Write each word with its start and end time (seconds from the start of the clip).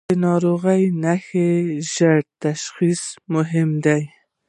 د 0.09 0.11
ناروغۍ 0.25 0.83
نښې 1.03 1.49
ژر 1.93 2.17
تشخیص 2.43 3.01
مهم 3.33 3.69
دي. 3.85 4.01